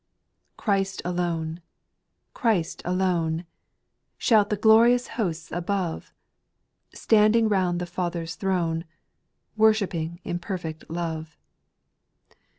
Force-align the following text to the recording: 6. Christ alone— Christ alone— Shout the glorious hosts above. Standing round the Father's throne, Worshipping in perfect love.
6. 0.53 0.57
Christ 0.57 1.01
alone— 1.05 1.61
Christ 2.33 2.81
alone— 2.83 3.45
Shout 4.27 4.49
the 4.49 4.55
glorious 4.55 5.09
hosts 5.09 5.51
above. 5.51 6.11
Standing 6.91 7.47
round 7.47 7.79
the 7.79 7.85
Father's 7.85 8.33
throne, 8.33 8.85
Worshipping 9.55 10.19
in 10.23 10.39
perfect 10.39 10.89
love. 10.89 11.37